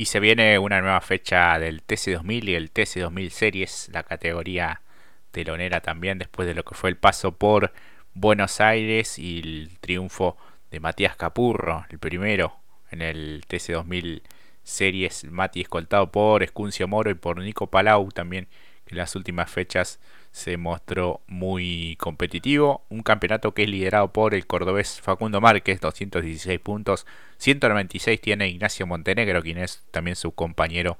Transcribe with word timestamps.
Y 0.00 0.06
se 0.06 0.18
viene 0.18 0.58
una 0.58 0.80
nueva 0.80 1.02
fecha 1.02 1.58
del 1.58 1.86
TC2000 1.86 2.48
y 2.48 2.54
el 2.54 2.72
TC2000 2.72 3.28
Series, 3.28 3.90
la 3.92 4.02
categoría 4.02 4.80
telonera 5.30 5.82
también, 5.82 6.16
después 6.16 6.48
de 6.48 6.54
lo 6.54 6.64
que 6.64 6.74
fue 6.74 6.88
el 6.88 6.96
paso 6.96 7.36
por 7.36 7.74
Buenos 8.14 8.62
Aires 8.62 9.18
y 9.18 9.40
el 9.40 9.78
triunfo 9.78 10.38
de 10.70 10.80
Matías 10.80 11.16
Capurro, 11.16 11.84
el 11.90 11.98
primero 11.98 12.56
en 12.90 13.02
el 13.02 13.44
TC2000 13.46 14.22
Series, 14.62 15.24
Mati 15.24 15.60
escoltado 15.60 16.10
por 16.10 16.42
Escuncio 16.42 16.88
Moro 16.88 17.10
y 17.10 17.14
por 17.14 17.38
Nico 17.38 17.66
Palau 17.66 18.08
también, 18.10 18.48
que 18.86 18.94
en 18.94 18.96
las 18.96 19.14
últimas 19.16 19.50
fechas 19.50 20.00
se 20.32 20.56
mostró 20.56 21.20
muy 21.26 21.96
competitivo. 21.98 22.84
Un 22.88 23.02
campeonato 23.02 23.52
que 23.52 23.64
es 23.64 23.68
liderado 23.68 24.12
por 24.12 24.34
el 24.34 24.46
cordobés 24.46 25.00
Facundo 25.00 25.40
Márquez, 25.40 25.80
216 25.80 26.60
puntos. 26.60 27.06
196 27.38 28.20
tiene 28.20 28.48
Ignacio 28.48 28.86
Montenegro, 28.86 29.42
quien 29.42 29.58
es 29.58 29.82
también 29.90 30.16
su 30.16 30.32
compañero 30.32 30.98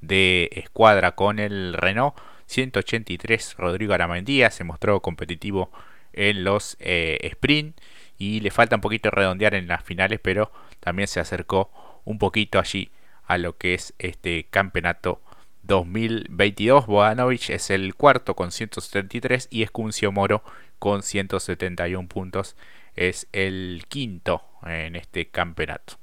de 0.00 0.50
escuadra 0.52 1.12
con 1.12 1.38
el 1.38 1.74
Renault. 1.74 2.14
183 2.46 3.56
Rodrigo 3.56 3.94
Aramendía 3.94 4.50
se 4.50 4.64
mostró 4.64 5.00
competitivo 5.00 5.70
en 6.12 6.44
los 6.44 6.76
eh, 6.80 7.18
sprint 7.22 7.78
y 8.18 8.40
le 8.40 8.50
falta 8.50 8.76
un 8.76 8.82
poquito 8.82 9.10
redondear 9.10 9.54
en 9.54 9.68
las 9.68 9.82
finales, 9.82 10.20
pero 10.22 10.52
también 10.80 11.08
se 11.08 11.20
acercó 11.20 11.70
un 12.04 12.18
poquito 12.18 12.58
allí 12.58 12.90
a 13.24 13.38
lo 13.38 13.56
que 13.56 13.74
es 13.74 13.94
este 13.98 14.46
campeonato 14.50 15.22
2022. 15.62 16.86
Bogdanovich 16.86 17.50
es 17.50 17.70
el 17.70 17.94
cuarto 17.94 18.34
con 18.34 18.50
173 18.52 19.48
y 19.50 19.62
Escuncio 19.62 20.12
Moro 20.12 20.42
con 20.78 21.02
171 21.02 22.08
puntos 22.08 22.56
es 22.94 23.28
el 23.32 23.84
quinto 23.88 24.42
en 24.66 24.96
este 24.96 25.28
campeonato. 25.28 25.94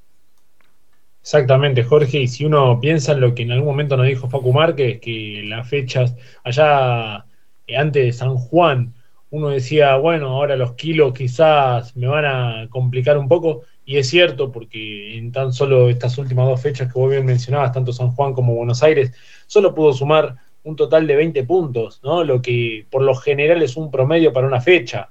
Exactamente, 1.22 1.84
Jorge, 1.84 2.22
y 2.22 2.27
si 2.27 2.45
uno 2.45 2.80
piensa 2.80 3.12
en 3.12 3.22
lo 3.22 3.35
que 3.35 3.44
en 3.44 3.52
algún 3.52 3.68
momento 3.68 3.98
nos 3.98 4.08
dijo 4.08 4.30
Facu 4.30 4.54
Márquez, 4.54 4.99
que 4.99 5.44
las 5.45 5.70
fechas 5.70 6.15
allá 6.43 7.26
eh, 7.68 7.77
antes 7.77 8.04
de 8.04 8.12
San 8.13 8.35
Juan, 8.35 8.93
uno 9.30 9.49
decía, 9.49 9.96
bueno, 9.98 10.30
ahora 10.30 10.55
los 10.55 10.74
kilos 10.74 11.13
quizás 11.13 11.96
me 11.96 12.07
van 12.07 12.26
a 12.26 12.68
complicar 12.70 13.18
un 13.18 13.27
poco, 13.27 13.63
y 13.90 13.98
es 13.98 14.07
cierto, 14.07 14.51
porque 14.51 15.18
en 15.18 15.32
tan 15.32 15.51
solo 15.51 15.90
estas 15.90 16.15
últimas 16.20 16.45
dos 16.45 16.62
fechas 16.62 16.93
que 16.93 16.99
vos 16.99 17.09
bien 17.09 17.26
mencionabas, 17.26 17.71
tanto 17.71 17.91
San 17.91 18.12
Juan 18.12 18.34
como 18.34 18.54
Buenos 18.54 18.84
Aires, 18.84 19.12
solo 19.48 19.73
pudo 19.73 19.93
sumar 19.93 20.35
un 20.62 20.76
total 20.76 21.07
de 21.07 21.15
20 21.15 21.43
puntos, 21.46 21.99
¿no? 22.04 22.23
Lo 22.23 22.40
que 22.40 22.85
por 22.91 23.01
lo 23.01 23.15
general 23.15 23.63
es 23.63 23.76
un 23.77 23.90
promedio 23.90 24.31
para 24.31 24.46
una 24.46 24.62
fecha. 24.62 25.09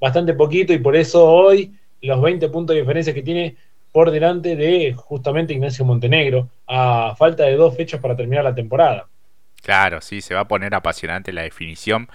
Bastante 0.00 0.34
poquito 0.34 0.72
y 0.72 0.78
por 0.78 0.96
eso 0.96 1.24
hoy 1.24 1.78
los 2.02 2.20
20 2.20 2.48
puntos 2.48 2.74
de 2.74 2.80
diferencia 2.80 3.14
que 3.14 3.22
tiene 3.22 3.54
por 3.92 4.10
delante 4.10 4.56
de 4.56 4.92
justamente 4.92 5.52
Ignacio 5.52 5.84
Montenegro, 5.84 6.48
a 6.66 7.14
falta 7.16 7.44
de 7.44 7.54
dos 7.54 7.76
fechas 7.76 8.00
para 8.00 8.16
terminar 8.16 8.42
la 8.42 8.56
temporada. 8.56 9.06
Claro, 9.62 10.00
sí, 10.00 10.20
se 10.20 10.34
va 10.34 10.40
a 10.40 10.48
poner 10.48 10.74
apasionante 10.74 11.32
la 11.32 11.42
definición. 11.42 12.08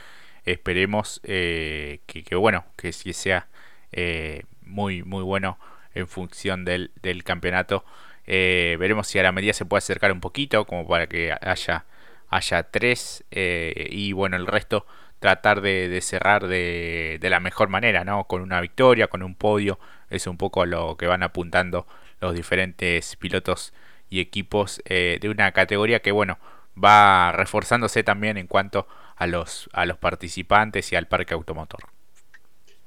Esperemos 0.43 1.21
eh, 1.23 1.99
que, 2.05 2.35
bueno, 2.35 2.65
que 2.75 2.91
sí 2.91 3.13
sea 3.13 3.47
eh, 3.93 4.41
muy, 4.61 5.03
muy 5.03 5.23
bueno 5.23 5.57
en 5.93 6.07
función 6.07 6.65
del, 6.65 6.91
del 7.01 7.23
campeonato. 7.23 7.83
Eh, 8.27 8.77
veremos 8.79 9.07
si 9.07 9.19
a 9.19 9.23
la 9.23 9.31
medida 9.31 9.53
se 9.53 9.65
puede 9.65 9.79
acercar 9.79 10.11
un 10.11 10.21
poquito, 10.21 10.65
como 10.65 10.87
para 10.87 11.07
que 11.07 11.33
haya, 11.41 11.85
haya 12.29 12.63
tres. 12.63 13.23
Eh, 13.31 13.87
y 13.91 14.13
bueno, 14.13 14.37
el 14.37 14.47
resto 14.47 14.85
tratar 15.19 15.61
de, 15.61 15.99
cerrar 16.01 16.47
de, 16.47 17.17
de, 17.21 17.29
la 17.29 17.39
mejor 17.39 17.69
manera, 17.69 18.03
¿no? 18.03 18.25
Con 18.25 18.41
una 18.41 18.59
victoria, 18.61 19.07
con 19.07 19.21
un 19.23 19.35
podio. 19.35 19.79
Es 20.09 20.27
un 20.27 20.37
poco 20.37 20.65
lo 20.65 20.97
que 20.97 21.07
van 21.07 21.23
apuntando 21.23 21.87
los 22.19 22.35
diferentes 22.35 23.15
pilotos 23.17 23.73
y 24.09 24.19
equipos 24.19 24.81
eh, 24.85 25.17
de 25.21 25.29
una 25.29 25.51
categoría 25.51 26.01
que, 26.01 26.11
bueno, 26.11 26.37
va 26.81 27.31
reforzándose 27.31 28.03
también 28.03 28.37
en 28.37 28.47
cuanto 28.47 28.87
a 29.15 29.27
los, 29.27 29.69
a 29.73 29.85
los 29.85 29.97
participantes 29.97 30.91
y 30.91 30.95
al 30.95 31.07
parque 31.07 31.33
automotor. 31.33 31.81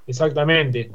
Exactamente. 0.07 0.91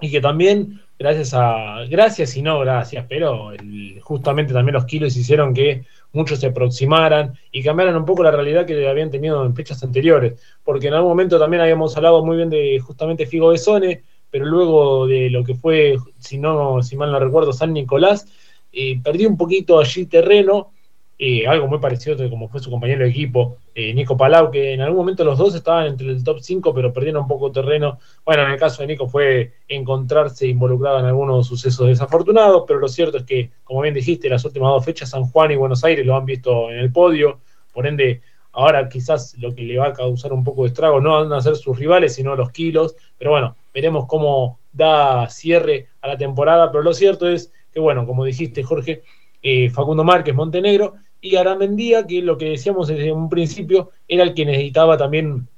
Y 0.00 0.10
que 0.10 0.20
también 0.20 0.80
gracias 0.98 1.34
a, 1.34 1.84
gracias 1.88 2.36
y 2.36 2.42
no 2.42 2.60
gracias, 2.60 3.06
pero 3.08 3.52
justamente 4.00 4.52
también 4.52 4.74
los 4.74 4.84
kilos 4.84 5.16
hicieron 5.16 5.52
que 5.52 5.84
muchos 6.12 6.40
se 6.40 6.48
aproximaran 6.48 7.34
y 7.50 7.62
cambiaran 7.62 7.96
un 7.96 8.04
poco 8.04 8.22
la 8.22 8.30
realidad 8.30 8.66
que 8.66 8.88
habían 8.88 9.10
tenido 9.10 9.44
en 9.44 9.54
fechas 9.54 9.82
anteriores, 9.82 10.40
porque 10.64 10.88
en 10.88 10.94
algún 10.94 11.10
momento 11.10 11.38
también 11.38 11.62
habíamos 11.62 11.96
hablado 11.96 12.24
muy 12.24 12.36
bien 12.36 12.50
de 12.50 12.80
justamente 12.80 13.26
Figo 13.26 13.48
Besone, 13.48 14.02
pero 14.30 14.46
luego 14.46 15.06
de 15.06 15.30
lo 15.30 15.44
que 15.44 15.54
fue, 15.54 15.96
si 16.18 16.38
no, 16.38 16.82
si 16.82 16.96
mal 16.96 17.12
no 17.12 17.20
recuerdo, 17.20 17.52
San 17.52 17.72
Nicolás, 17.72 18.26
eh, 18.72 19.00
perdió 19.02 19.28
un 19.28 19.36
poquito 19.36 19.78
allí 19.78 20.06
terreno 20.06 20.72
eh, 21.18 21.46
algo 21.46 21.66
muy 21.66 21.78
parecido 21.78 22.22
a 22.22 22.28
como 22.28 22.48
fue 22.48 22.60
su 22.60 22.70
compañero 22.70 23.04
de 23.04 23.10
equipo, 23.10 23.56
eh, 23.74 23.94
Nico 23.94 24.16
Palau, 24.16 24.50
que 24.50 24.74
en 24.74 24.82
algún 24.82 24.98
momento 24.98 25.24
los 25.24 25.38
dos 25.38 25.54
estaban 25.54 25.86
entre 25.86 26.08
el 26.08 26.22
top 26.22 26.40
5, 26.40 26.74
pero 26.74 26.92
perdieron 26.92 27.22
un 27.22 27.28
poco 27.28 27.50
terreno. 27.50 27.98
Bueno, 28.24 28.42
en 28.42 28.50
el 28.50 28.58
caso 28.58 28.82
de 28.82 28.88
Nico 28.88 29.08
fue 29.08 29.54
encontrarse 29.66 30.46
involucrado 30.46 30.98
en 30.98 31.06
algunos 31.06 31.46
sucesos 31.46 31.86
desafortunados, 31.86 32.64
pero 32.66 32.80
lo 32.80 32.88
cierto 32.88 33.16
es 33.16 33.24
que, 33.24 33.50
como 33.64 33.80
bien 33.80 33.94
dijiste, 33.94 34.28
las 34.28 34.44
últimas 34.44 34.68
dos 34.68 34.84
fechas, 34.84 35.10
San 35.10 35.24
Juan 35.24 35.52
y 35.52 35.56
Buenos 35.56 35.82
Aires 35.84 36.04
lo 36.04 36.16
han 36.16 36.26
visto 36.26 36.70
en 36.70 36.78
el 36.78 36.92
podio, 36.92 37.40
por 37.72 37.86
ende, 37.86 38.20
ahora 38.52 38.86
quizás 38.88 39.36
lo 39.38 39.54
que 39.54 39.62
le 39.62 39.78
va 39.78 39.88
a 39.88 39.92
causar 39.94 40.34
un 40.34 40.44
poco 40.44 40.62
de 40.62 40.68
estrago 40.68 41.00
no 41.00 41.12
van 41.12 41.32
a 41.32 41.40
ser 41.40 41.56
sus 41.56 41.78
rivales, 41.78 42.14
sino 42.14 42.36
los 42.36 42.50
kilos, 42.50 42.94
pero 43.18 43.30
bueno, 43.30 43.56
veremos 43.72 44.04
cómo 44.06 44.58
da 44.72 45.28
cierre 45.30 45.88
a 46.02 46.08
la 46.08 46.18
temporada, 46.18 46.70
pero 46.70 46.84
lo 46.84 46.92
cierto 46.92 47.26
es 47.26 47.52
que, 47.72 47.80
bueno, 47.80 48.06
como 48.06 48.24
dijiste, 48.24 48.62
Jorge, 48.62 49.02
eh, 49.42 49.70
Facundo 49.70 50.04
Márquez 50.04 50.34
Montenegro 50.34 50.94
y 51.20 51.36
Aramendía, 51.36 52.06
que 52.06 52.22
lo 52.22 52.38
que 52.38 52.50
decíamos 52.50 52.88
desde 52.88 53.12
un 53.12 53.28
principio, 53.28 53.90
era 54.08 54.22
el 54.22 54.34
que 54.34 54.44
necesitaba 54.44 54.96
también 54.96 55.48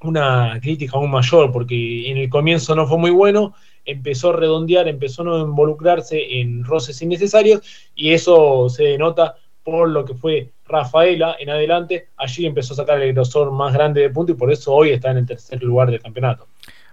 una 0.00 0.58
crítica 0.60 0.96
aún 0.96 1.10
mayor, 1.10 1.52
porque 1.52 2.10
en 2.10 2.18
el 2.18 2.28
comienzo 2.28 2.74
no 2.74 2.86
fue 2.86 2.98
muy 2.98 3.10
bueno, 3.10 3.54
empezó 3.84 4.30
a 4.30 4.36
redondear, 4.36 4.88
empezó 4.88 5.22
a 5.22 5.24
no 5.26 5.38
involucrarse 5.38 6.40
en 6.40 6.64
roces 6.64 7.00
innecesarios, 7.02 7.62
y 7.94 8.12
eso 8.12 8.68
se 8.68 8.84
denota 8.84 9.36
por 9.62 9.88
lo 9.88 10.04
que 10.04 10.14
fue 10.14 10.52
Rafaela 10.66 11.36
en 11.38 11.50
adelante, 11.50 12.08
allí 12.16 12.46
empezó 12.46 12.74
a 12.74 12.76
sacar 12.76 13.00
el 13.00 13.12
grosor 13.12 13.50
más 13.50 13.72
grande 13.72 14.00
de 14.00 14.10
punto 14.10 14.32
y 14.32 14.36
por 14.36 14.52
eso 14.52 14.72
hoy 14.72 14.90
está 14.90 15.10
en 15.10 15.18
el 15.18 15.26
tercer 15.26 15.62
lugar 15.62 15.90
del 15.90 16.00
campeonato. 16.00 16.46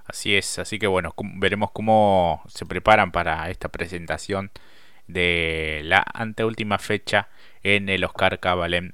Así 0.06 0.35
es, 0.35 0.59
así 0.59 0.80
que 0.80 0.88
bueno, 0.88 1.13
veremos 1.35 1.72
cómo 1.72 2.41
se 2.47 2.66
preparan 2.66 3.12
para 3.12 3.50
esta 3.50 3.69
presentación 3.69 4.51
de 5.07 5.81
la 5.84 6.06
anteúltima 6.13 6.78
fecha 6.78 7.30
en 7.63 7.90
el 7.90 8.03
Oscar 8.03 8.40
Cabalén 8.40 8.94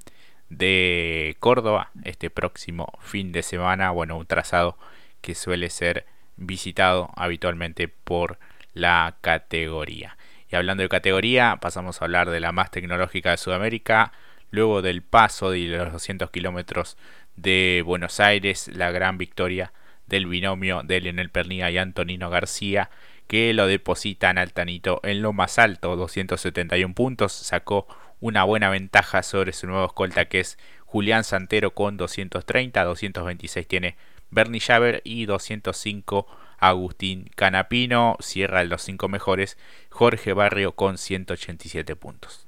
de 0.49 1.35
Córdoba 1.39 1.91
este 2.03 2.29
próximo 2.29 2.97
fin 3.01 3.31
de 3.31 3.43
semana. 3.43 3.91
Bueno, 3.91 4.17
un 4.17 4.25
trazado 4.25 4.77
que 5.21 5.35
suele 5.35 5.69
ser 5.69 6.05
visitado 6.37 7.11
habitualmente 7.15 7.87
por 7.87 8.39
la 8.73 9.17
categoría. 9.21 10.17
Y 10.51 10.55
hablando 10.55 10.83
de 10.83 10.89
categoría, 10.89 11.57
pasamos 11.61 12.01
a 12.01 12.05
hablar 12.05 12.29
de 12.29 12.39
la 12.39 12.51
más 12.51 12.71
tecnológica 12.71 13.31
de 13.31 13.37
Sudamérica. 13.37 14.11
Luego 14.51 14.81
del 14.81 15.03
paso 15.03 15.51
de 15.51 15.67
los 15.67 15.91
200 15.91 16.31
kilómetros 16.31 16.97
de 17.35 17.83
Buenos 17.85 18.19
Aires, 18.19 18.67
la 18.73 18.89
gran 18.89 19.17
victoria 19.19 19.71
del 20.07 20.25
binomio 20.25 20.81
de 20.83 21.01
Lionel 21.01 21.29
Pernilla 21.29 21.69
y 21.69 21.77
Antonino 21.77 22.31
García, 22.31 22.89
que 23.27 23.53
lo 23.53 23.67
depositan 23.67 24.39
Altanito 24.39 25.01
en 25.03 25.21
lo 25.21 25.33
más 25.33 25.59
alto, 25.59 25.95
271 25.95 26.95
puntos, 26.95 27.31
sacó 27.31 27.87
una 28.21 28.43
buena 28.43 28.69
ventaja 28.69 29.23
sobre 29.23 29.53
su 29.53 29.67
nuevo 29.67 29.85
escolta 29.85 30.25
que 30.25 30.41
es 30.41 30.57
Julián 30.85 31.23
Santero 31.23 31.71
con 31.71 31.97
230, 31.97 32.83
226 32.83 33.67
tiene 33.67 33.95
Bernie 34.31 34.59
Javer 34.59 35.01
y 35.03 35.25
205 35.25 36.27
Agustín 36.59 37.29
Canapino, 37.35 38.17
cierra 38.19 38.63
los 38.63 38.81
cinco 38.81 39.07
mejores 39.07 39.57
Jorge 39.89 40.33
Barrio 40.33 40.73
con 40.73 40.97
187 40.97 41.95
puntos. 41.95 42.47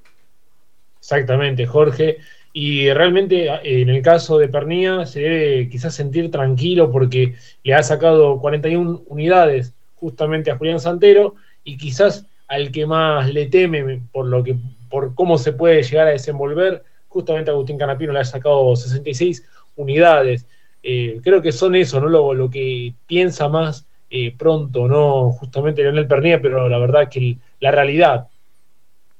Exactamente, 0.99 1.65
Jorge. 1.65 2.17
Y 2.53 2.91
realmente 2.91 3.47
en 3.63 3.89
el 3.89 4.01
caso 4.01 4.37
de 4.37 4.49
Pernía 4.49 5.05
se 5.05 5.21
debe 5.21 5.69
quizás 5.69 5.95
sentir 5.95 6.29
tranquilo 6.29 6.91
porque 6.91 7.35
le 7.63 7.73
ha 7.73 7.81
sacado 7.81 8.39
41 8.39 9.03
unidades 9.07 9.73
justamente 9.95 10.51
a 10.51 10.57
Julián 10.57 10.79
Santero 10.79 11.35
y 11.63 11.77
quizás 11.77 12.25
al 12.47 12.71
que 12.71 12.85
más 12.85 13.33
le 13.33 13.45
teme 13.45 14.01
por 14.11 14.25
lo 14.25 14.43
que 14.43 14.57
por 14.91 15.15
cómo 15.15 15.37
se 15.39 15.53
puede 15.53 15.81
llegar 15.81 16.07
a 16.07 16.11
desenvolver. 16.11 16.83
Justamente 17.07 17.49
Agustín 17.49 17.77
Canapino 17.77 18.13
le 18.13 18.19
ha 18.19 18.25
sacado 18.25 18.75
66 18.75 19.43
unidades. 19.75 20.45
Eh, 20.83 21.19
creo 21.23 21.41
que 21.41 21.51
son 21.51 21.75
eso, 21.75 21.99
¿no? 21.99 22.09
Lo, 22.09 22.33
lo 22.33 22.49
que 22.49 22.93
piensa 23.07 23.49
más 23.49 23.87
eh, 24.09 24.35
pronto, 24.37 24.87
¿no? 24.87 25.31
Justamente 25.31 25.81
Leonel 25.81 26.07
Pernilla, 26.07 26.41
pero 26.41 26.67
la 26.67 26.77
verdad 26.77 27.09
que 27.09 27.37
la 27.59 27.71
realidad, 27.71 28.27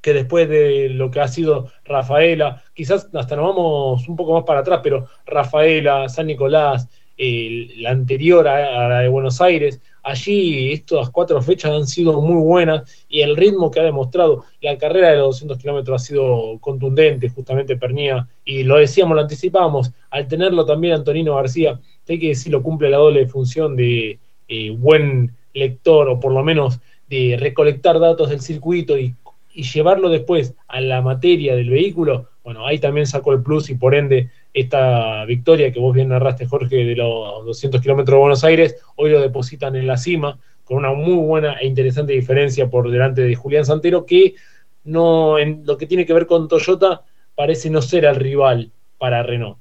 que 0.02 0.14
después 0.14 0.50
de 0.50 0.90
lo 0.90 1.10
que 1.12 1.22
ha 1.22 1.28
sido 1.28 1.72
Rafaela, 1.86 2.64
quizás 2.74 3.10
hasta 3.14 3.36
nos 3.36 3.46
vamos 3.46 4.08
un 4.08 4.16
poco 4.16 4.34
más 4.34 4.44
para 4.44 4.62
atrás, 4.62 4.82
pero 4.84 5.08
Rafaela, 5.26 6.10
San 6.10 6.28
Nicolás, 6.28 6.90
la 7.18 7.92
anterior 7.92 8.48
a, 8.48 8.88
la 8.90 9.00
de 9.00 9.08
Buenos 9.08 9.42
Aires, 9.42 9.80
allí 10.04 10.72
estas 10.72 11.10
cuatro 11.10 11.42
fechas 11.42 11.72
han 11.72 11.88
sido 11.88 12.20
muy 12.22 12.42
buenas 12.42 13.06
y 13.08 13.22
el 13.22 13.36
ritmo 13.36 13.70
que 13.70 13.80
ha 13.80 13.84
demostrado. 13.84 14.46
La 14.62 14.78
carrera 14.78 15.12
de 15.12 15.18
los 15.18 15.36
200 15.40 15.58
kilómetros 15.60 16.02
ha 16.02 16.06
sido 16.06 16.58
contundente, 16.60 17.30
justamente 17.30 17.78
Pernía, 17.78 18.28
y 18.44 18.64
lo 18.64 18.78
decíamos, 18.78 19.16
lo 19.16 19.22
anticipábamos, 19.22 19.92
al 20.10 20.28
tenerlo 20.28 20.66
también 20.66 20.96
Antonino 20.96 21.36
García, 21.36 21.80
hay 22.12 22.20
que 22.20 22.30
decirlo, 22.30 22.62
cumple 22.62 22.90
la 22.90 22.98
doble 22.98 23.28
función 23.28 23.76
de 23.76 24.20
eh, 24.48 24.72
buen 24.72 25.32
lector 25.54 26.10
o 26.10 26.20
por 26.20 26.34
lo 26.34 26.44
menos 26.44 26.80
de 27.10 27.38
recolectar 27.40 28.00
datos 28.00 28.30
del 28.30 28.42
circuito 28.42 28.98
y, 28.98 29.16
y 29.54 29.64
llevarlo 29.64 30.10
después 30.10 30.54
a 30.68 30.82
la 30.82 31.02
materia 31.02 31.56
del 31.56 31.70
vehículo, 31.70 32.28
bueno, 32.44 32.66
ahí 32.66 32.80
también 32.80 33.06
sacó 33.06 33.34
el 33.34 33.44
plus 33.44 33.70
y 33.70 33.76
por 33.76 33.94
ende 33.94 34.30
esta 34.54 35.26
victoria 35.26 35.72
que 35.72 35.80
vos 35.80 35.94
bien 35.94 36.10
narraste, 36.10 36.46
Jorge, 36.46 36.76
de 36.78 36.96
los 36.96 37.46
200 37.46 37.82
kilómetros 37.82 38.16
de 38.16 38.20
Buenos 38.20 38.44
Aires, 38.44 38.76
hoy 38.96 39.12
lo 39.12 39.22
depositan 39.22 39.76
en 39.76 39.88
la 39.88 39.98
cima 39.98 40.40
con 40.64 40.78
una 40.78 40.94
muy 40.94 41.16
buena 41.16 41.54
e 41.54 41.68
interesante 41.68 42.14
diferencia 42.14 42.70
por 42.70 42.90
delante 42.90 43.22
de 43.22 43.36
Julián 43.36 43.66
Santero, 43.66 44.06
que 44.06 44.36
no 44.84 45.38
en 45.38 45.66
lo 45.66 45.78
que 45.78 45.86
tiene 45.86 46.06
que 46.06 46.14
ver 46.14 46.28
con 46.28 46.48
Toyota 46.48 47.04
parece 47.36 47.70
no 47.70 47.82
ser 47.82 48.06
el 48.06 48.16
rival 48.16 48.72
para 48.98 49.24
Renault. 49.24 49.58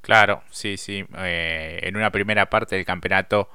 Claro, 0.00 0.42
sí, 0.50 0.76
sí. 0.76 1.04
Eh, 1.18 1.80
en 1.82 1.96
una 1.96 2.10
primera 2.10 2.48
parte 2.48 2.76
del 2.76 2.84
campeonato, 2.84 3.48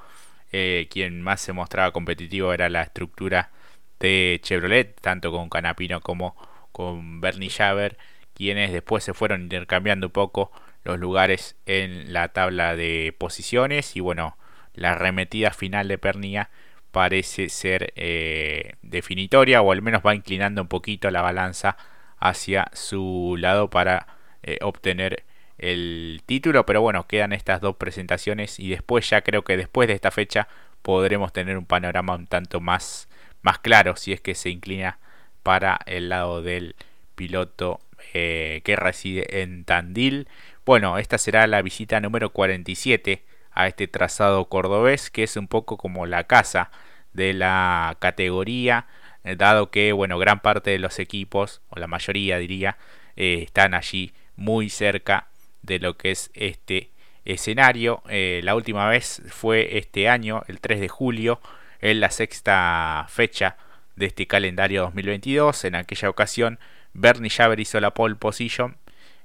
eh, 0.52 0.86
quien 0.90 1.22
más 1.22 1.40
se 1.40 1.52
mostraba 1.52 1.92
competitivo 1.92 2.52
era 2.52 2.68
la 2.68 2.82
estructura 2.82 3.50
de 3.98 4.40
Chevrolet, 4.42 5.00
tanto 5.00 5.32
con 5.32 5.48
Canapino 5.48 6.00
como 6.00 6.36
con 6.72 7.20
Bernie 7.20 7.50
Javer 7.50 7.96
quienes 8.36 8.70
después 8.70 9.02
se 9.02 9.14
fueron 9.14 9.42
intercambiando 9.42 10.08
un 10.08 10.12
poco 10.12 10.52
los 10.84 10.98
lugares 10.98 11.56
en 11.64 12.12
la 12.12 12.28
tabla 12.28 12.76
de 12.76 13.14
posiciones. 13.16 13.96
Y 13.96 14.00
bueno, 14.00 14.36
la 14.74 14.92
arremetida 14.92 15.52
final 15.52 15.88
de 15.88 15.96
Pernilla 15.96 16.50
parece 16.92 17.48
ser 17.48 17.92
eh, 17.96 18.74
definitoria 18.82 19.62
o 19.62 19.72
al 19.72 19.82
menos 19.82 20.02
va 20.06 20.14
inclinando 20.14 20.60
un 20.62 20.68
poquito 20.68 21.10
la 21.10 21.22
balanza 21.22 21.76
hacia 22.18 22.70
su 22.74 23.36
lado 23.38 23.70
para 23.70 24.06
eh, 24.42 24.58
obtener 24.60 25.24
el 25.56 26.20
título. 26.26 26.66
Pero 26.66 26.82
bueno 26.82 27.06
quedan 27.06 27.32
estas 27.32 27.62
dos 27.62 27.76
presentaciones 27.76 28.60
y 28.60 28.68
después 28.68 29.08
ya 29.08 29.22
creo 29.22 29.44
que 29.44 29.56
después 29.56 29.88
de 29.88 29.94
esta 29.94 30.10
fecha 30.10 30.46
podremos 30.82 31.32
tener 31.32 31.56
un 31.56 31.66
panorama 31.66 32.14
un 32.14 32.26
tanto 32.26 32.60
más 32.60 33.08
más 33.42 33.58
claro 33.60 33.96
si 33.96 34.12
es 34.12 34.20
que 34.20 34.34
se 34.34 34.50
inclina 34.50 34.98
para 35.42 35.78
el 35.86 36.08
lado 36.08 36.42
del 36.42 36.76
piloto 37.14 37.80
eh, 38.14 38.62
que 38.64 38.76
reside 38.76 39.42
en 39.42 39.64
Tandil. 39.64 40.28
Bueno, 40.64 40.98
esta 40.98 41.18
será 41.18 41.46
la 41.46 41.62
visita 41.62 42.00
número 42.00 42.30
47 42.30 43.24
a 43.52 43.66
este 43.66 43.88
trazado 43.88 44.46
cordobés, 44.48 45.10
que 45.10 45.22
es 45.22 45.36
un 45.36 45.48
poco 45.48 45.76
como 45.76 46.06
la 46.06 46.24
casa 46.24 46.70
de 47.12 47.32
la 47.32 47.96
categoría, 48.00 48.86
eh, 49.24 49.36
dado 49.36 49.70
que, 49.70 49.92
bueno, 49.92 50.18
gran 50.18 50.40
parte 50.40 50.70
de 50.70 50.78
los 50.78 50.98
equipos, 50.98 51.62
o 51.68 51.78
la 51.78 51.86
mayoría 51.86 52.38
diría, 52.38 52.76
eh, 53.16 53.42
están 53.42 53.74
allí 53.74 54.12
muy 54.36 54.68
cerca 54.68 55.28
de 55.62 55.78
lo 55.78 55.96
que 55.96 56.10
es 56.10 56.30
este 56.34 56.90
escenario. 57.24 58.02
la 58.06 58.54
última 58.54 58.88
vez 58.88 59.22
fue 59.30 59.78
este 59.78 60.08
año, 60.08 60.42
el 60.46 60.60
3 60.60 60.80
de 60.80 60.88
julio, 60.88 61.40
en 61.80 62.00
la 62.00 62.10
sexta 62.10 63.06
fecha 63.08 63.56
de 63.96 64.06
este 64.06 64.26
calendario 64.26 64.82
2022. 64.82 65.64
En 65.64 65.74
aquella 65.74 66.08
ocasión 66.08 66.58
Bernie 66.96 67.30
Javer 67.30 67.60
hizo 67.60 67.78
la 67.78 67.92
pole 67.92 68.16
position. 68.16 68.76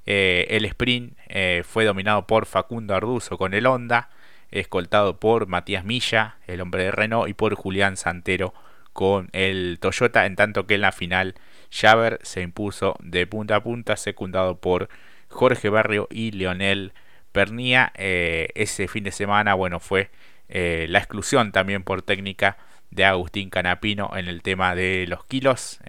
Eh, 0.05 0.45
el 0.49 0.65
sprint 0.65 1.17
eh, 1.27 1.63
fue 1.65 1.85
dominado 1.85 2.27
por 2.27 2.45
Facundo 2.45 2.93
Arduzo 2.95 3.37
con 3.37 3.53
el 3.53 3.65
Honda, 3.65 4.09
escoltado 4.51 5.19
por 5.19 5.47
Matías 5.47 5.85
Milla, 5.85 6.37
el 6.47 6.59
hombre 6.61 6.83
de 6.83 6.91
Renault, 6.91 7.29
y 7.29 7.33
por 7.33 7.55
Julián 7.55 7.97
Santero 7.97 8.53
con 8.93 9.29
el 9.31 9.77
Toyota, 9.79 10.25
en 10.25 10.35
tanto 10.35 10.67
que 10.67 10.75
en 10.75 10.81
la 10.81 10.91
final 10.91 11.35
Javer 11.71 12.19
se 12.23 12.41
impuso 12.41 12.97
de 12.99 13.25
punta 13.25 13.55
a 13.55 13.63
punta, 13.63 13.95
secundado 13.95 14.59
por 14.59 14.89
Jorge 15.29 15.69
Barrio 15.69 16.09
y 16.11 16.31
Leonel 16.31 16.91
Pernía. 17.31 17.93
Eh, 17.95 18.49
ese 18.55 18.89
fin 18.89 19.05
de 19.05 19.11
semana, 19.11 19.53
bueno, 19.53 19.79
fue 19.79 20.09
la 20.49 20.99
exclusión 20.99 21.53
también 21.53 21.81
por 21.83 22.01
técnica 22.01 22.57
de 22.89 23.05
Agustín 23.05 23.49
Canapino 23.49 24.11
en 24.17 24.27
el 24.27 24.41
tema 24.41 24.75
de 24.75 25.05
los 25.07 25.23
kilos. 25.23 25.79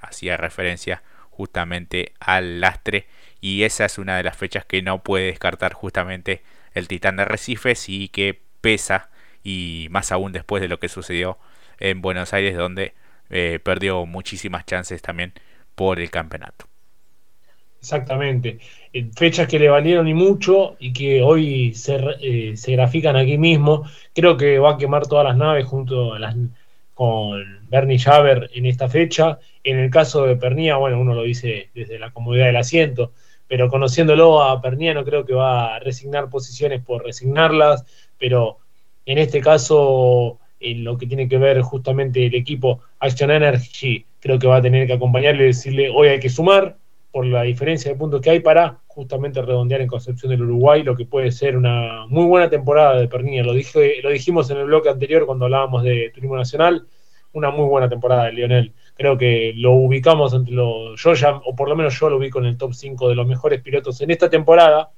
hacía 0.00 0.38
referencia 0.38 1.02
justamente 1.38 2.14
al 2.18 2.60
lastre 2.60 3.06
y 3.40 3.62
esa 3.62 3.84
es 3.84 3.96
una 3.98 4.16
de 4.16 4.24
las 4.24 4.36
fechas 4.36 4.64
que 4.64 4.82
no 4.82 5.04
puede 5.04 5.26
descartar 5.26 5.72
justamente 5.72 6.42
el 6.74 6.88
Titán 6.88 7.14
de 7.14 7.24
Recifes 7.24 7.88
y 7.88 8.08
que 8.08 8.40
pesa 8.60 9.08
y 9.44 9.86
más 9.90 10.10
aún 10.10 10.32
después 10.32 10.60
de 10.60 10.66
lo 10.66 10.80
que 10.80 10.88
sucedió 10.88 11.38
en 11.78 12.02
Buenos 12.02 12.34
Aires 12.34 12.56
donde 12.56 12.92
eh, 13.30 13.60
perdió 13.62 14.04
muchísimas 14.04 14.66
chances 14.66 15.00
también 15.00 15.32
por 15.76 16.00
el 16.00 16.10
campeonato. 16.10 16.66
Exactamente. 17.78 18.58
Eh, 18.92 19.08
fechas 19.14 19.46
que 19.46 19.60
le 19.60 19.68
valieron 19.68 20.08
y 20.08 20.14
mucho 20.14 20.74
y 20.80 20.92
que 20.92 21.22
hoy 21.22 21.72
se, 21.74 22.00
eh, 22.20 22.56
se, 22.56 22.72
grafican 22.72 23.14
aquí 23.14 23.38
mismo. 23.38 23.84
Creo 24.12 24.36
que 24.36 24.58
va 24.58 24.72
a 24.72 24.76
quemar 24.76 25.06
todas 25.06 25.24
las 25.24 25.36
naves 25.36 25.66
junto 25.66 26.14
a 26.14 26.18
las, 26.18 26.34
con 26.94 27.68
Bernie 27.70 28.00
Javer 28.00 28.50
en 28.54 28.66
esta 28.66 28.88
fecha. 28.88 29.38
En 29.64 29.78
el 29.78 29.90
caso 29.90 30.24
de 30.24 30.36
Pernía, 30.36 30.76
bueno, 30.76 31.00
uno 31.00 31.14
lo 31.14 31.22
dice 31.22 31.70
desde 31.74 31.98
la 31.98 32.12
comodidad 32.12 32.46
del 32.46 32.56
asiento, 32.56 33.12
pero 33.46 33.68
conociéndolo 33.68 34.42
a 34.42 34.60
Pernía 34.60 34.94
no 34.94 35.04
creo 35.04 35.24
que 35.24 35.34
va 35.34 35.74
a 35.74 35.78
resignar 35.78 36.28
posiciones 36.28 36.82
por 36.82 37.04
resignarlas, 37.04 37.84
pero 38.18 38.58
en 39.06 39.18
este 39.18 39.40
caso, 39.40 40.38
en 40.60 40.84
lo 40.84 40.98
que 40.98 41.06
tiene 41.06 41.28
que 41.28 41.38
ver 41.38 41.60
justamente 41.62 42.26
el 42.26 42.34
equipo 42.34 42.80
Action 43.00 43.30
Energy, 43.30 44.04
creo 44.20 44.38
que 44.38 44.46
va 44.46 44.56
a 44.56 44.62
tener 44.62 44.86
que 44.86 44.92
acompañarle 44.92 45.44
y 45.44 45.46
decirle, 45.46 45.90
hoy 45.90 46.08
hay 46.08 46.20
que 46.20 46.28
sumar 46.28 46.76
por 47.10 47.24
la 47.24 47.42
diferencia 47.42 47.90
de 47.90 47.96
puntos 47.96 48.20
que 48.20 48.30
hay 48.30 48.40
para 48.40 48.80
justamente 48.86 49.40
redondear 49.40 49.80
en 49.80 49.88
Concepción 49.88 50.30
del 50.30 50.42
Uruguay 50.42 50.82
lo 50.82 50.94
que 50.94 51.06
puede 51.06 51.30
ser 51.30 51.56
una 51.56 52.04
muy 52.06 52.26
buena 52.26 52.50
temporada 52.50 52.98
de 52.98 53.08
Pernilla. 53.08 53.44
Lo, 53.44 53.54
dije, 53.54 54.02
lo 54.02 54.10
dijimos 54.10 54.50
en 54.50 54.58
el 54.58 54.66
bloque 54.66 54.90
anterior 54.90 55.24
cuando 55.24 55.46
hablábamos 55.46 55.84
de 55.84 56.10
Turismo 56.12 56.36
Nacional, 56.36 56.86
una 57.32 57.50
muy 57.50 57.66
buena 57.66 57.88
temporada 57.88 58.26
de 58.26 58.32
Lionel. 58.32 58.74
Creo 58.98 59.16
que 59.16 59.52
lo 59.56 59.72
ubicamos 59.72 60.34
entre 60.34 60.52
los, 60.52 61.00
yo 61.00 61.14
ya, 61.14 61.36
o 61.36 61.56
por 61.56 61.68
lo 61.68 61.76
menos 61.76 61.98
yo 61.98 62.10
lo 62.10 62.16
ubico 62.18 62.40
en 62.40 62.46
el 62.46 62.58
top 62.58 62.74
5 62.74 63.08
de 63.08 63.14
los 63.14 63.26
mejores 63.26 63.62
pilotos 63.62 64.00
en 64.00 64.10
esta 64.10 64.28
temporada. 64.28 64.90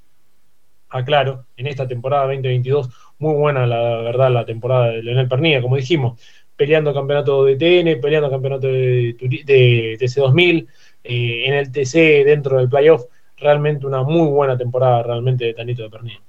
Aclaro, 0.88 1.46
en 1.56 1.68
esta 1.68 1.86
temporada 1.86 2.24
2022, 2.24 2.88
muy 3.18 3.34
buena 3.34 3.66
la 3.66 3.98
verdad 3.98 4.32
la 4.32 4.44
temporada 4.44 4.88
de 4.88 5.02
Lionel 5.02 5.28
Pernilla, 5.28 5.62
como 5.62 5.76
dijimos, 5.76 6.20
peleando 6.56 6.92
campeonato 6.92 7.44
de 7.44 7.56
TN, 7.56 8.00
peleando 8.00 8.28
campeonato 8.30 8.66
de, 8.66 9.14
de 9.44 9.98
TC2000, 10.00 10.66
eh, 11.04 11.44
en 11.46 11.54
el 11.54 11.70
TC 11.70 12.24
dentro 12.24 12.58
del 12.58 12.68
playoff 12.68 13.04
realmente 13.36 13.86
una 13.86 14.02
muy 14.02 14.28
buena 14.30 14.56
temporada 14.56 15.02
realmente 15.02 15.44
de 15.44 15.54
Tanito 15.54 15.82
de 15.82 15.90
Pernilla. 15.90 16.20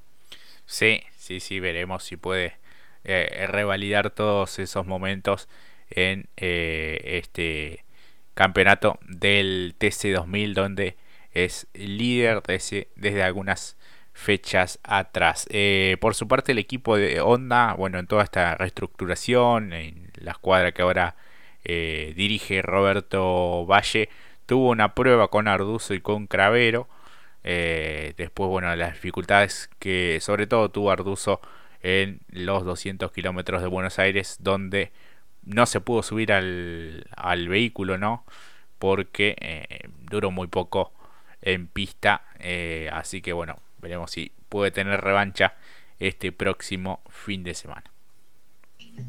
Sí, 0.66 1.02
sí, 1.18 1.40
sí, 1.40 1.60
veremos 1.60 2.04
si 2.04 2.18
puede 2.18 2.54
eh, 3.04 3.46
revalidar 3.48 4.12
todos 4.12 4.60
esos 4.60 4.86
momentos 4.86 5.50
en 5.92 6.28
eh, 6.38 7.00
este 7.24 7.86
campeonato 8.34 9.00
del 9.08 9.76
TC2000 9.80 10.54
donde 10.54 10.98
es 11.34 11.68
líder 11.74 12.42
desde, 12.44 12.90
desde 12.96 13.24
algunas 13.24 13.78
fechas 14.14 14.80
atrás. 14.84 15.48
Eh, 15.50 15.98
por 16.02 16.16
su 16.16 16.28
parte 16.28 16.52
el 16.52 16.58
equipo 16.58 16.98
de 16.98 17.22
Honda, 17.22 17.74
bueno, 17.74 18.00
en 18.00 18.08
toda 18.08 18.24
esta 18.24 18.56
reestructuración, 18.56 19.74
en 19.74 20.12
la 20.16 20.32
escuadra 20.32 20.72
que 20.72 20.82
ahora 20.82 21.16
dirige 21.64 22.64
Roberto 22.64 23.68
Valle, 23.68 24.10
tuvo 24.48 24.70
una 24.70 24.96
prueba 24.96 25.28
con 25.28 25.48
Arduzo 25.48 25.94
y 25.94 26.02
con 26.02 26.26
Cravero 26.26 26.90
eh, 27.44 28.14
después, 28.18 28.50
bueno, 28.50 28.76
las 28.76 28.94
dificultades 28.94 29.70
que 29.80 30.20
sobre 30.22 30.48
todo 30.48 30.70
tuvo 30.70 30.92
Arduzo 30.92 31.42
en 31.82 32.22
los 32.30 32.64
200 32.66 33.12
kilómetros 33.12 33.62
de 33.62 33.68
Buenos 33.68 33.98
Aires, 34.00 34.38
donde 34.40 34.92
no 35.54 35.66
se 35.66 35.82
pudo 35.82 36.04
subir 36.04 36.32
al, 36.34 37.06
al 37.16 37.48
vehículo, 37.48 37.98
¿no? 37.98 38.26
Porque 38.80 39.36
eh, 39.40 39.90
duró 40.10 40.32
muy 40.32 40.48
poco 40.48 40.92
en 41.42 41.68
pista. 41.68 42.24
Eh, 42.40 42.90
así 42.92 43.22
que, 43.22 43.34
bueno, 43.34 43.58
veremos 43.82 44.12
si 44.12 44.32
puede 44.50 44.72
tener 44.72 45.02
revancha 45.02 45.54
este 46.00 46.32
próximo 46.32 47.02
fin 47.10 47.44
de 47.44 47.54
semana. 47.54 47.84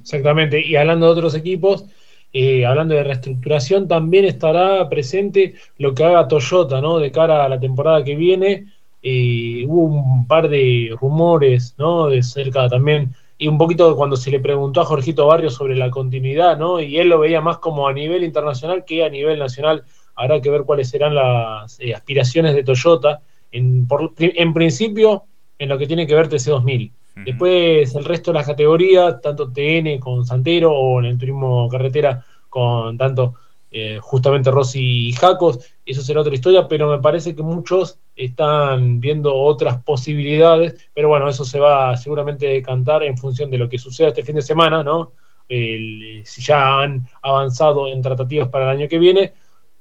Exactamente. 0.01 0.65
Y 0.65 0.77
hablando 0.77 1.07
de 1.07 1.13
otros 1.13 1.35
equipos, 1.35 1.87
eh, 2.33 2.65
hablando 2.65 2.95
de 2.95 3.05
reestructuración, 3.05 3.89
también 3.89 4.25
estará 4.25 4.89
presente 4.89 5.55
lo 5.79 5.95
que 5.95 6.05
haga 6.05 6.29
Toyota, 6.29 6.81
¿no? 6.81 6.99
De 6.99 7.13
cara 7.13 7.45
a 7.45 7.49
la 7.49 7.61
temporada 7.61 8.05
que 8.05 8.17
viene. 8.17 8.67
Eh, 9.03 9.65
hubo 9.67 9.97
un 9.97 10.27
par 10.27 10.49
de 10.49 10.95
rumores, 11.01 11.75
¿no? 11.79 12.09
De 12.09 12.23
cerca 12.23 12.69
también, 12.69 13.15
y 13.43 13.49
un 13.49 13.59
poquito 13.59 13.97
cuando 13.97 14.15
se 14.15 14.31
le 14.31 14.39
preguntó 14.39 14.81
a 14.81 14.85
Jorgito 14.85 15.27
Barrio 15.27 15.51
sobre 15.51 15.75
la 15.75 15.91
continuidad, 15.91 16.57
¿no? 16.57 16.81
Y 16.81 16.99
él 16.99 17.09
lo 17.09 17.19
veía 17.19 17.41
más 17.41 17.59
como 17.59 17.89
a 17.89 17.93
nivel 17.93 18.23
internacional 18.23 18.85
que 18.85 19.05
a 19.05 19.09
nivel 19.09 19.41
nacional. 19.41 19.83
Habrá 20.15 20.41
que 20.41 20.49
ver 20.49 20.63
cuáles 20.63 20.91
serán 20.91 21.17
las 21.17 21.81
eh, 21.81 21.93
aspiraciones 21.93 22.55
de 22.55 22.63
Toyota. 22.63 23.21
En, 23.51 23.89
en 24.19 24.55
principio, 24.55 25.25
en 25.59 25.69
lo 25.69 25.77
que 25.77 25.89
tiene 25.89 26.07
que 26.07 26.15
ver 26.15 26.29
TC2000 26.29 26.93
Después 27.17 27.95
el 27.97 28.05
resto 28.05 28.31
de 28.31 28.39
las 28.39 28.47
categorías, 28.47 29.21
tanto 29.21 29.51
TN 29.51 29.99
con 29.99 30.25
Santero 30.25 30.73
o 30.73 31.01
en 31.01 31.07
el 31.07 31.19
turismo 31.19 31.69
carretera 31.69 32.25
con 32.49 32.97
tanto 32.97 33.35
eh, 33.73 33.99
justamente 34.01 34.51
Rossi 34.51 35.09
y 35.09 35.13
Jacos, 35.13 35.59
eso 35.87 36.03
será 36.03 36.21
otra 36.21 36.35
historia, 36.35 36.69
pero 36.69 36.91
me 36.91 37.01
parece 37.01 37.35
que 37.35 37.43
muchos 37.43 37.99
están 38.15 39.01
viendo 39.01 39.35
otras 39.35 39.83
posibilidades, 39.83 40.91
pero 40.95 41.09
bueno, 41.09 41.29
eso 41.29 41.45
se 41.45 41.59
va 41.59 41.97
seguramente 41.97 42.47
a 42.47 42.51
decantar 42.51 43.03
en 43.03 43.17
función 43.17 43.51
de 43.51 43.59
lo 43.59 43.69
que 43.71 43.79
suceda 43.79 44.09
este 44.09 44.23
fin 44.23 44.37
de 44.37 44.43
semana, 44.43 44.83
¿no? 44.83 45.13
si 45.49 46.41
ya 46.41 46.81
han 46.81 47.07
avanzado 47.21 47.87
en 47.87 48.01
tratativas 48.01 48.49
para 48.49 48.71
el 48.71 48.79
año 48.79 48.89
que 48.89 48.99
viene, 48.99 49.35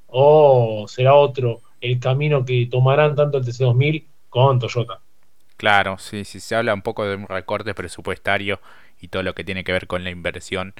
o 0.07 0.85
será 0.87 1.13
otro 1.13 1.61
el 1.79 1.99
camino 1.99 2.45
que 2.45 2.67
tomarán 2.69 3.15
tanto 3.15 3.37
el 3.37 3.45
TC2000 3.45 4.05
con 4.29 4.59
Toyota. 4.59 4.99
Claro, 5.57 5.97
sí, 5.97 6.25
sí, 6.25 6.39
se 6.39 6.55
habla 6.55 6.73
un 6.73 6.81
poco 6.81 7.05
de 7.05 7.15
un 7.15 7.27
recorte 7.27 7.73
presupuestario 7.73 8.59
y 8.99 9.07
todo 9.09 9.23
lo 9.23 9.33
que 9.33 9.43
tiene 9.43 9.63
que 9.63 9.71
ver 9.71 9.87
con 9.87 10.03
la 10.03 10.09
inversión 10.09 10.73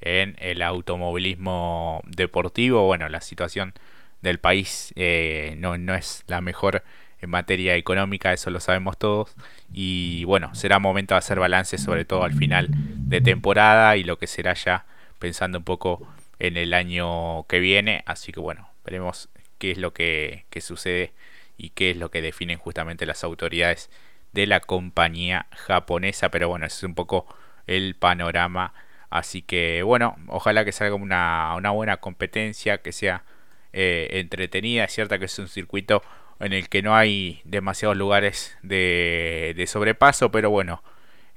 en 0.00 0.36
el 0.38 0.62
automovilismo 0.62 2.02
deportivo. 2.06 2.86
Bueno, 2.86 3.08
la 3.08 3.20
situación 3.20 3.74
del 4.22 4.38
país 4.38 4.92
eh, 4.96 5.54
no, 5.58 5.78
no 5.78 5.94
es 5.94 6.24
la 6.26 6.40
mejor 6.40 6.82
en 7.20 7.30
materia 7.30 7.76
económica, 7.76 8.32
eso 8.32 8.50
lo 8.50 8.60
sabemos 8.60 8.98
todos. 8.98 9.34
Y 9.72 10.24
bueno, 10.24 10.54
será 10.54 10.78
momento 10.78 11.14
de 11.14 11.18
hacer 11.18 11.38
balance, 11.38 11.78
sobre 11.78 12.04
todo 12.04 12.24
al 12.24 12.34
final 12.34 12.68
de 12.70 13.20
temporada 13.20 13.96
y 13.96 14.04
lo 14.04 14.18
que 14.18 14.26
será 14.26 14.54
ya 14.54 14.84
pensando 15.18 15.58
un 15.58 15.64
poco 15.64 16.06
en 16.38 16.56
el 16.56 16.74
año 16.74 17.44
que 17.44 17.60
viene. 17.60 18.02
Así 18.06 18.32
que 18.32 18.40
bueno, 18.40 18.68
veremos 18.84 19.28
qué 19.58 19.70
es 19.70 19.78
lo 19.78 19.92
que, 19.92 20.44
que 20.50 20.60
sucede 20.60 21.12
y 21.56 21.70
qué 21.70 21.90
es 21.90 21.96
lo 21.96 22.10
que 22.10 22.22
definen 22.22 22.58
justamente 22.58 23.06
las 23.06 23.24
autoridades 23.24 23.90
de 24.32 24.46
la 24.46 24.60
compañía 24.60 25.46
japonesa. 25.52 26.30
Pero 26.30 26.48
bueno, 26.48 26.66
ese 26.66 26.76
es 26.76 26.82
un 26.84 26.94
poco 26.94 27.26
el 27.66 27.96
panorama. 27.96 28.74
Así 29.18 29.42
que 29.42 29.82
bueno, 29.82 30.16
ojalá 30.28 30.64
que 30.64 30.72
salga 30.72 30.94
una, 30.94 31.54
una 31.56 31.70
buena 31.70 31.96
competencia, 31.98 32.78
que 32.78 32.92
sea 32.92 33.24
eh, 33.72 34.08
entretenida. 34.20 34.84
Es 34.84 34.92
cierta 34.92 35.18
que 35.18 35.26
es 35.26 35.38
un 35.38 35.48
circuito 35.48 36.02
en 36.40 36.52
el 36.52 36.68
que 36.68 36.82
no 36.82 36.94
hay 36.94 37.40
demasiados 37.44 37.96
lugares 37.96 38.56
de, 38.62 39.64
sobrepaso, 39.66 40.30
pero 40.30 40.50
bueno, 40.50 40.82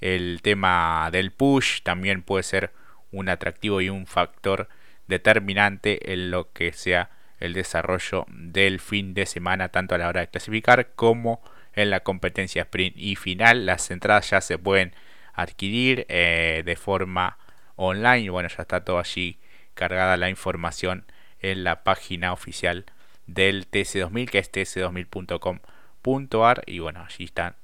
el 0.01 0.41
tema 0.41 1.09
del 1.11 1.31
push 1.31 1.81
también 1.83 2.21
puede 2.21 2.43
ser 2.43 2.71
un 3.11 3.29
atractivo 3.29 3.81
y 3.81 3.89
un 3.89 4.05
factor 4.07 4.69
determinante 5.07 6.13
en 6.13 6.31
lo 6.31 6.51
que 6.51 6.73
sea 6.73 7.09
el 7.39 7.53
desarrollo 7.53 8.25
del 8.29 8.79
fin 8.79 9.13
de 9.13 9.25
semana, 9.25 9.69
tanto 9.69 9.95
a 9.95 9.97
la 9.97 10.09
hora 10.09 10.21
de 10.21 10.27
clasificar 10.27 10.91
como 10.95 11.41
en 11.73 11.89
la 11.89 12.01
competencia 12.01 12.63
sprint 12.63 12.97
y 12.97 13.15
final. 13.15 13.65
Las 13.65 13.89
entradas 13.91 14.29
ya 14.29 14.41
se 14.41 14.57
pueden 14.57 14.93
adquirir 15.33 16.05
eh, 16.09 16.63
de 16.65 16.75
forma 16.75 17.37
online. 17.79 18.29
Bueno, 18.29 18.49
ya 18.49 18.61
está 18.61 18.83
todo 18.83 18.99
allí 18.99 19.39
cargada 19.73 20.17
la 20.17 20.29
información 20.29 21.05
en 21.41 21.63
la 21.63 21.83
página 21.83 22.33
oficial 22.33 22.85
del 23.25 23.71
TC2000, 23.71 24.29
que 24.29 24.39
es 24.39 24.51
tc2000.com.ar. 24.51 26.63
Y 26.65 26.79
bueno, 26.79 27.05
allí 27.07 27.23
está 27.23 27.55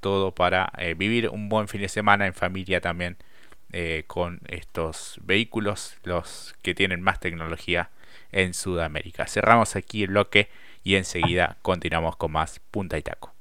todo 0.00 0.34
para 0.34 0.70
eh, 0.78 0.92
vivir 0.94 1.30
un 1.30 1.48
buen 1.48 1.68
fin 1.68 1.80
de 1.80 1.88
semana 1.88 2.26
en 2.26 2.34
familia 2.34 2.82
también 2.82 3.16
eh, 3.72 4.04
con 4.06 4.40
estos 4.48 5.18
vehículos, 5.22 5.96
los 6.04 6.54
que 6.62 6.74
tienen 6.74 7.00
más 7.00 7.20
tecnología 7.20 7.88
en 8.30 8.52
Sudamérica. 8.52 9.26
Cerramos 9.26 9.74
aquí 9.76 10.02
el 10.02 10.10
bloque 10.10 10.50
y 10.84 10.96
enseguida 10.96 11.56
continuamos 11.62 12.16
con 12.16 12.32
más 12.32 12.60
Punta 12.70 12.98
y 12.98 13.02
Taco. 13.02 13.32